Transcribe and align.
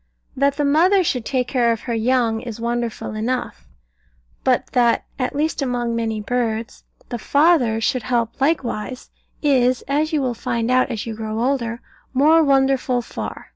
That 0.35 0.55
the 0.57 0.65
mother 0.65 1.03
should 1.03 1.25
take 1.25 1.47
care 1.47 1.71
of 1.71 1.81
her 1.81 1.93
young, 1.93 2.41
is 2.41 2.59
wonderful 2.59 3.13
enough; 3.13 3.67
but 4.43 4.65
that 4.71 5.05
(at 5.19 5.35
least 5.35 5.61
among 5.61 5.95
many 5.95 6.19
birds) 6.19 6.85
the 7.09 7.19
father 7.19 7.79
should 7.79 8.01
help 8.01 8.41
likewise, 8.41 9.11
is 9.43 9.83
(as 9.83 10.11
you 10.11 10.19
will 10.23 10.33
find 10.33 10.71
out 10.71 10.89
as 10.89 11.05
you 11.05 11.13
grow 11.13 11.39
older) 11.39 11.81
more 12.15 12.43
wonderful 12.43 13.03
far. 13.03 13.49